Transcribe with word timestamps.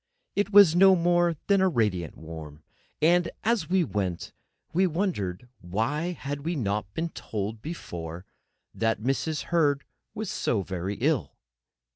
It 0.35 0.51
was 0.51 0.75
no 0.75 0.95
more 0.95 1.35
than 1.45 1.61
radiant 1.61 2.17
warm. 2.17 2.63
And, 3.03 3.29
as 3.43 3.69
we 3.69 3.83
went, 3.83 4.33
we 4.73 4.87
wondered 4.87 5.47
why 5.59 6.07
we 6.41 6.53
had 6.55 6.57
not 6.57 6.91
been 6.95 7.09
told 7.09 7.61
before 7.61 8.25
that 8.73 8.99
Mrs. 8.99 9.41
Herd 9.53 9.83
was 10.15 10.31
so 10.31 10.63
very 10.63 10.95
ill. 10.95 11.37